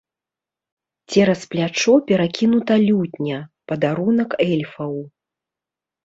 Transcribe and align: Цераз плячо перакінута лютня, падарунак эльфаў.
Цераз 1.09 1.41
плячо 1.51 1.93
перакінута 2.11 2.73
лютня, 2.85 3.37
падарунак 3.73 4.31
эльфаў. 4.47 4.93